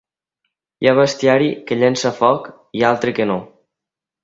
Hi 0.85 0.89
ha 0.91 0.93
bestiari 0.99 1.51
que 1.69 1.77
llença 1.83 2.13
foc 2.23 2.49
i 2.81 2.89
altre 2.91 3.17
que 3.21 3.31
no. 3.35 3.39